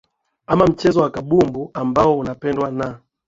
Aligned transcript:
ama 0.47 0.67
mchezo 0.67 1.01
wa 1.01 1.09
kabumbu 1.09 1.71
ambao 1.73 2.19
unapendwa 2.19 2.71
na 2.71 2.99